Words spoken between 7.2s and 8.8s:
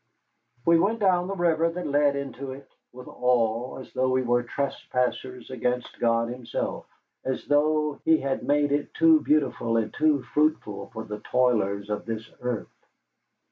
as though He had made